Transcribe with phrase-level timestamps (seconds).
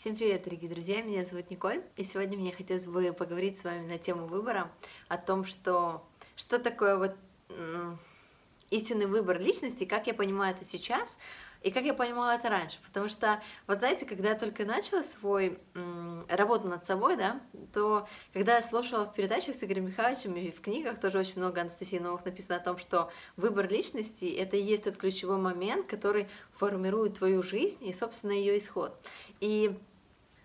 [0.00, 1.02] Всем привет, дорогие друзья!
[1.02, 4.72] Меня зовут Николь, и сегодня мне хотелось бы поговорить с вами на тему выбора,
[5.08, 7.14] о том, что, что такое вот
[8.70, 11.18] истинный выбор личности, как я понимаю это сейчас,
[11.60, 15.58] и как я понимала это раньше, потому что, вот знаете, когда я только начала свой
[16.30, 17.42] работу над собой, да,
[17.74, 21.60] то когда я слушала в передачах с Игорем Михайловичем и в книгах тоже очень много
[21.60, 26.26] Анастасии Новых написано о том, что выбор личности— это и есть тот ключевой момент, который
[26.52, 28.98] формирует твою жизнь и, собственно, ее исход.
[29.40, 29.78] И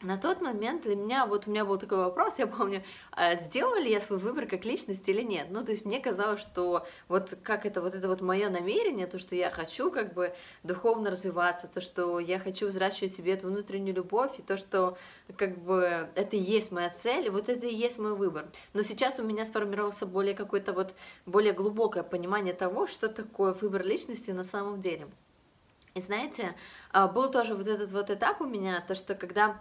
[0.00, 3.78] на тот момент для меня, вот у меня был такой вопрос, я помню, а сделала
[3.80, 5.48] ли я свой выбор как личность или нет.
[5.50, 9.18] Ну, то есть мне казалось, что вот как это, вот это вот мое намерение, то,
[9.18, 10.32] что я хочу как бы
[10.62, 14.96] духовно развиваться, то, что я хочу взращивать себе эту внутреннюю любовь, и то, что
[15.36, 18.46] как бы это и есть моя цель, вот это и есть мой выбор.
[18.74, 20.94] Но сейчас у меня сформировался более какое-то вот
[21.26, 25.08] более глубокое понимание того, что такое выбор личности на самом деле.
[25.94, 26.54] И знаете,
[26.92, 29.60] а, был тоже вот этот вот этап у меня, то, что когда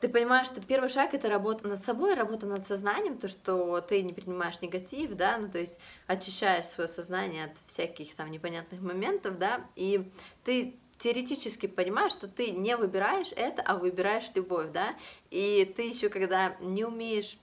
[0.00, 4.02] ты понимаешь, что первый шаг это работа над собой, работа над сознанием, то, что ты
[4.02, 9.38] не принимаешь негатив, да, ну, то есть очищаешь свое сознание от всяких там непонятных моментов,
[9.38, 10.10] да, и
[10.42, 14.96] ты теоретически понимаешь, что ты не выбираешь это, а выбираешь любовь, да,
[15.30, 17.38] и ты еще когда не умеешь,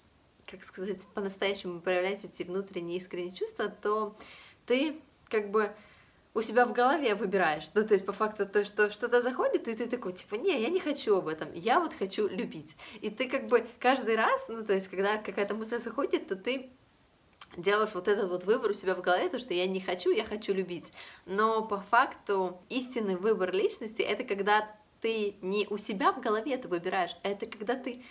[0.47, 4.15] как сказать, по-настоящему проявлять эти внутренние искренние чувства, то
[4.65, 5.75] ты как бы
[6.37, 7.63] у себя в голове выбираешь.
[7.73, 10.69] Ну, то есть, по факту, то, что что-то заходит, и ты такой, типа, не, я
[10.69, 12.77] не хочу об этом, я вот хочу любить.
[13.01, 16.69] И ты как бы каждый раз, ну, то есть, когда какая-то мысль заходит, то ты
[17.57, 20.23] делаешь вот этот вот выбор у себя в голове, то, что я не хочу, я
[20.25, 20.93] хочу любить.
[21.25, 24.69] Но по факту истинный выбор личности— это когда
[25.01, 28.03] ты не у себя в голове это выбираешь, а это когда ты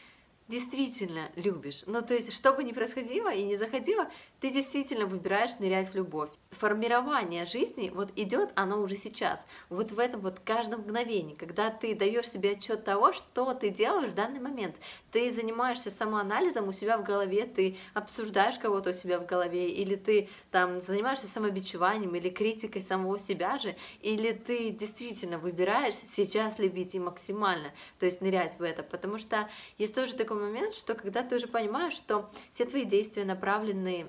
[0.49, 1.83] действительно любишь.
[1.87, 4.09] Ну, то есть, что бы ни происходило и не заходило,
[4.41, 6.31] ты действительно выбираешь нырять в любовь.
[6.51, 11.95] Формирование жизни вот идет оно уже сейчас, вот в этом вот каждом мгновении, когда ты
[11.95, 14.77] даешь себе отчет того, что ты делаешь в данный момент.
[15.11, 19.97] Ты занимаешься самоанализом у себя в голове, ты обсуждаешь кого-то у себя в голове, или
[19.97, 26.95] ты там занимаешься самобичеванием, или критикой самого себя же, или ты действительно выбираешь сейчас любить
[26.95, 29.49] и максимально, то есть нырять в это, потому что
[29.79, 34.09] есть тоже такой момент, что когда ты уже понимаешь, что все твои действия направлены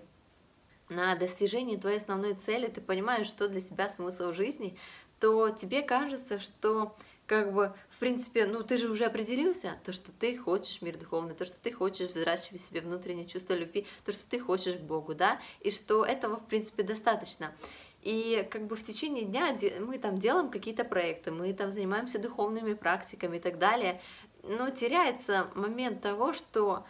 [0.90, 4.78] на достижение твоей основной цели, ты понимаешь, что для себя смысл жизни,
[5.20, 6.96] то тебе кажется, что
[7.26, 11.36] как бы, в принципе, ну ты же уже определился, то, что ты хочешь мир духовный,
[11.36, 14.82] то, что ты хочешь взращивать в себе внутреннее чувство любви, то, что ты хочешь к
[14.82, 17.54] Богу, да, и что этого, в принципе, достаточно.
[18.02, 22.74] И как бы в течение дня мы там делаем какие-то проекты, мы там занимаемся духовными
[22.74, 24.02] практиками и так далее,
[24.44, 26.86] но теряется момент того, что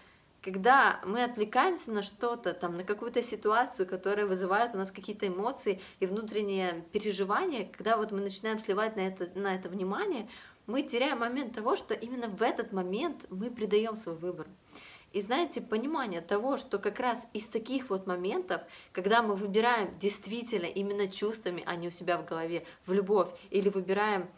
[0.47, 5.81] когда мы отвлекаемся на что-то, там, на какую-то ситуацию, которая вызывает у нас какие-то эмоции
[6.00, 10.30] и внутренние переживания, когда вот мы начинаем сливать на это, на это внимание,
[10.66, 14.47] мы теряем момент того, что именно в этот момент мы придаем свой выбор.
[15.12, 20.66] И знаете, понимание того, что как раз из таких вот моментов, когда мы выбираем действительно
[20.66, 24.29] именно чувствами, а не у себя в голове, в любовь, или выбираем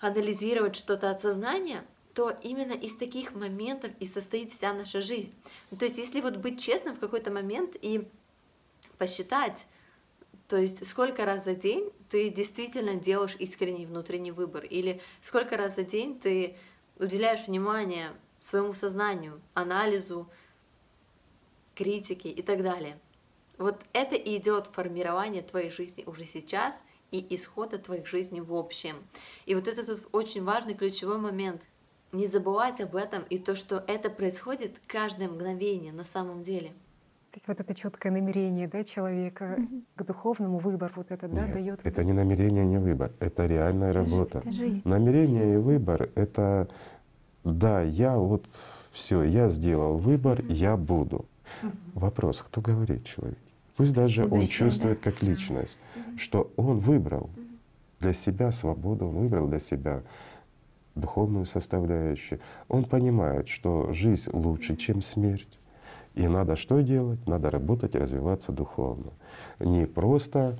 [0.00, 1.84] анализировать что-то от сознания–
[2.16, 5.34] то именно из таких моментов и состоит вся наша жизнь.
[5.70, 8.08] Ну, то есть, если вот быть честным в какой-то момент и
[8.96, 9.66] посчитать,
[10.48, 15.74] то есть сколько раз за день ты действительно делаешь искренний внутренний выбор, или сколько раз
[15.74, 16.56] за день ты
[16.98, 20.26] уделяешь внимание своему сознанию, анализу,
[21.74, 22.98] критике и так далее.
[23.58, 29.06] Вот это и идет формирование твоей жизни уже сейчас и исхода твоих жизней в общем.
[29.44, 31.60] И вот это тут очень важный ключевой момент–
[32.12, 36.68] не забывать об этом и то, что это происходит каждое мгновение на самом деле.
[37.30, 39.82] То есть вот это четкое намерение да, человека mm-hmm.
[39.96, 41.80] к духовному выбор вот это да, дает.
[41.84, 44.38] Это не намерение, не выбор, это реальная это работа.
[44.38, 44.80] Это жизнь.
[44.84, 46.68] Намерение и выбор это
[47.44, 48.46] да, я вот
[48.90, 50.52] все, я сделал выбор, mm-hmm.
[50.54, 51.26] я буду.
[51.62, 51.72] Mm-hmm.
[51.94, 53.38] Вопрос, кто говорит человек?
[53.76, 55.10] Пусть даже Буду он чувствует да?
[55.10, 56.18] как личность, mm-hmm.
[56.18, 57.28] что он выбрал
[58.00, 60.02] для себя свободу, он выбрал для себя
[60.96, 62.40] духовную составляющую.
[62.68, 65.58] Он понимает, что жизнь лучше, чем смерть.
[66.14, 67.24] И надо что делать?
[67.26, 69.12] Надо работать и развиваться духовно.
[69.60, 70.58] Не просто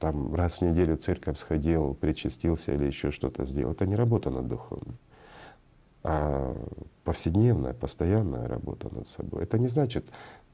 [0.00, 3.72] там раз в неделю в церковь сходил, причастился или еще что-то сделал.
[3.72, 4.98] Это не работа над духовным,
[6.02, 6.54] а
[7.04, 9.44] повседневная, постоянная работа над собой.
[9.44, 10.04] Это не значит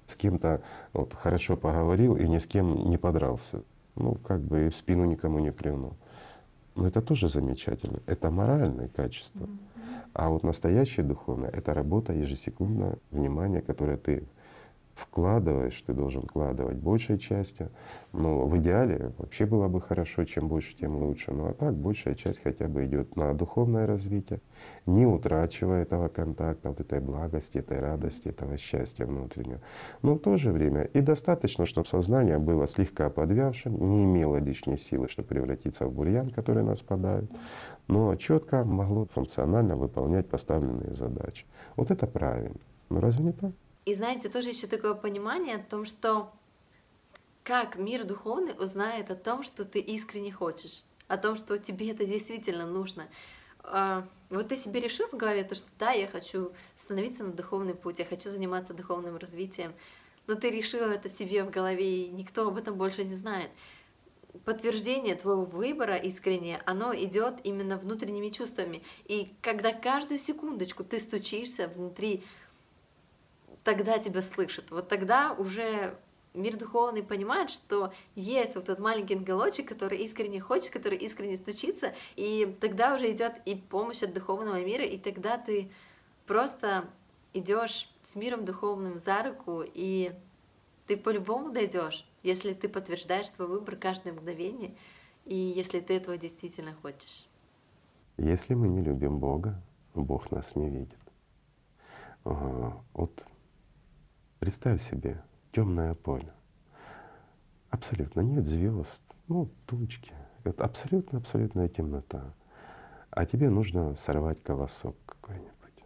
[0.06, 3.62] с кем-то вот, хорошо поговорил и ни с кем не подрался.
[3.96, 5.94] Ну, как бы в спину никому не плюнул.
[6.74, 8.00] Но это тоже замечательно.
[8.06, 9.48] Это моральные качества.
[10.12, 14.24] А вот настоящее духовное— это работа ежесекундное внимание, которое ты
[15.00, 17.70] вкладываешь, ты должен вкладывать большей частью.
[18.12, 21.32] Но в идеале вообще было бы хорошо, чем больше, тем лучше.
[21.32, 24.40] Ну а так большая часть хотя бы идет на духовное развитие,
[24.86, 29.60] не утрачивая этого контакта, вот этой благости, этой радости, этого счастья внутреннего.
[30.02, 34.78] Но в то же время и достаточно, чтобы сознание было слегка подвявшим, не имело лишней
[34.78, 37.30] силы, чтобы превратиться в бурьян, который нас подавит,
[37.88, 41.46] но четко могло функционально выполнять поставленные задачи.
[41.76, 42.60] Вот это правильно.
[42.88, 43.52] Ну разве не так?
[43.90, 46.30] И знаете, тоже еще такое понимание о том, что
[47.42, 52.06] как мир духовный узнает о том, что ты искренне хочешь, о том, что тебе это
[52.06, 53.08] действительно нужно.
[53.64, 57.74] А, вот ты себе решил в голове то, что да, я хочу становиться на духовный
[57.74, 59.72] путь, я хочу заниматься духовным развитием,
[60.28, 63.50] но ты решил это себе в голове, и никто об этом больше не знает.
[64.44, 68.84] Подтверждение твоего выбора искренне, оно идет именно внутренними чувствами.
[69.06, 72.22] И когда каждую секундочку ты стучишься внутри
[73.64, 74.70] тогда тебя слышат.
[74.70, 75.96] Вот тогда уже
[76.34, 81.92] мир духовный понимает, что есть вот этот маленький ангелочек, который искренне хочет, который искренне стучится,
[82.16, 85.70] и тогда уже идет и помощь от духовного мира, и тогда ты
[86.26, 86.84] просто
[87.32, 90.12] идешь с миром духовным за руку, и
[90.86, 94.74] ты по-любому дойдешь, если ты подтверждаешь свой выбор каждое мгновение,
[95.24, 97.26] и если ты этого действительно хочешь.
[98.16, 99.60] Если мы не любим Бога,
[99.94, 100.98] Бог нас не видит.
[102.24, 103.24] Вот
[104.40, 105.22] Представь себе
[105.52, 106.32] темное поле.
[107.68, 110.14] Абсолютно нет звезд, ну, тучки.
[110.44, 112.34] Это абсолютно-абсолютная темнота.
[113.10, 115.84] А тебе нужно сорвать колосок какой-нибудь.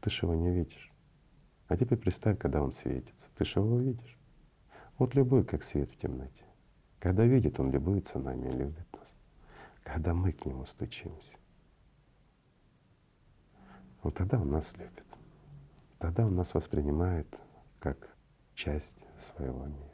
[0.00, 0.92] Ты же его не видишь.
[1.66, 3.26] А теперь представь, когда он светится.
[3.36, 4.16] Ты же его видишь.
[4.96, 6.44] Вот любой как свет в темноте.
[7.00, 9.08] Когда видит, он любуется нами и любит нас.
[9.82, 11.36] Когда мы к нему стучимся,
[14.04, 15.04] вот тогда он нас любит.
[15.98, 17.26] Тогда он нас воспринимает
[17.82, 18.16] как
[18.54, 19.91] часть своего мира.